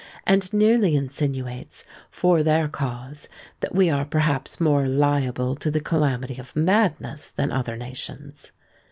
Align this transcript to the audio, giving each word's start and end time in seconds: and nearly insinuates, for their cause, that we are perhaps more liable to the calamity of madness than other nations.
and 0.25 0.51
nearly 0.51 0.95
insinuates, 0.95 1.83
for 2.09 2.41
their 2.41 2.67
cause, 2.67 3.29
that 3.59 3.75
we 3.75 3.87
are 3.87 4.03
perhaps 4.03 4.59
more 4.59 4.87
liable 4.87 5.53
to 5.55 5.69
the 5.69 5.79
calamity 5.79 6.39
of 6.39 6.55
madness 6.55 7.29
than 7.29 7.51
other 7.51 7.77
nations. 7.77 8.51